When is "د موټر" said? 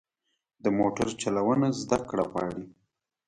0.63-1.07